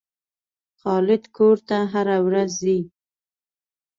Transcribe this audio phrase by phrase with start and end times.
[0.79, 2.79] خالد کور ته هره ورځ ځي.